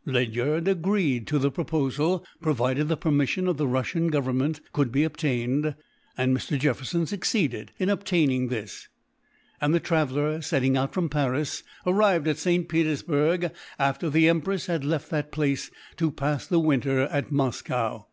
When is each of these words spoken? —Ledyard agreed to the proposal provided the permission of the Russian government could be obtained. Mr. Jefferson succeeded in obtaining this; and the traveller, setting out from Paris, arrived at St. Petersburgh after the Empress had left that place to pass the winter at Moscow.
—Ledyard 0.04 0.68
agreed 0.68 1.26
to 1.28 1.38
the 1.38 1.50
proposal 1.50 2.22
provided 2.42 2.86
the 2.88 2.98
permission 2.98 3.48
of 3.48 3.56
the 3.56 3.66
Russian 3.66 4.08
government 4.08 4.60
could 4.74 4.92
be 4.92 5.04
obtained. 5.04 5.74
Mr. 6.18 6.58
Jefferson 6.58 7.06
succeeded 7.06 7.72
in 7.78 7.88
obtaining 7.88 8.48
this; 8.48 8.88
and 9.58 9.72
the 9.72 9.80
traveller, 9.80 10.42
setting 10.42 10.76
out 10.76 10.92
from 10.92 11.08
Paris, 11.08 11.62
arrived 11.86 12.28
at 12.28 12.36
St. 12.36 12.68
Petersburgh 12.68 13.50
after 13.78 14.10
the 14.10 14.28
Empress 14.28 14.66
had 14.66 14.84
left 14.84 15.08
that 15.08 15.32
place 15.32 15.70
to 15.96 16.10
pass 16.10 16.46
the 16.46 16.60
winter 16.60 17.04
at 17.04 17.32
Moscow. 17.32 18.06